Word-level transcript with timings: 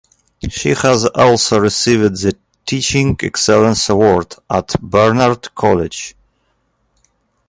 She 0.49 0.69
has 0.69 1.05
also 1.05 1.59
received 1.59 2.23
the 2.23 2.33
Teaching 2.65 3.15
Excellence 3.21 3.87
Award 3.87 4.33
at 4.49 4.75
Barnard 4.81 5.53
College. 5.53 6.15